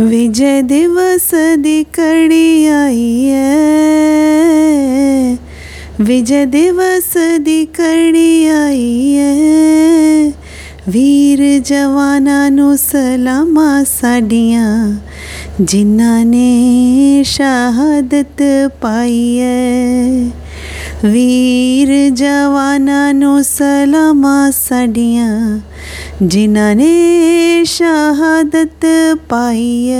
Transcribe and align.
ਵਿਜੇ 0.00 0.60
ਦਿਵਸ 0.62 1.30
ਦੀ 1.58 1.84
ਕੜੀ 1.92 2.66
ਆਈ 2.66 3.30
ਹੈ 3.30 3.56
ਵਿਜੇ 6.00 6.44
ਦਿਵਸ 6.46 7.16
ਦੀ 7.40 7.64
ਕੜੀ 7.66 8.46
ਆਈ 8.46 9.16
ਹੈ 9.16 10.32
ਵੀਰ 10.88 11.40
ਜਵਾਨਾਂ 11.58 12.50
ਨੂੰ 12.50 12.76
ਸਲਾਮਾਂ 12.78 13.84
ਸਾਡੀਆਂ, 13.84 14.94
ਜਿਨ੍ਹਾਂ 15.60 16.24
ਨੇ 16.24 17.22
ਸ਼ਹਾਦਤ 17.26 18.42
ਪਾਈ 18.80 19.38
ਹੈ 19.40 20.30
ਵੀਰ 21.04 21.94
ਜਵਾਨਾਂ 22.10 23.14
ਨੂੰ 23.14 23.42
ਸਲਾਮਾਂ 23.44 24.50
ਸਾਡੀਆਂ, 24.52 25.60
ਜਿਨ੍ਹਾਂ 26.22 26.74
ਨੇ 26.74 27.64
ਸ਼ਹਾਦਤ 28.06 28.84
ਪਾਈ 29.28 29.90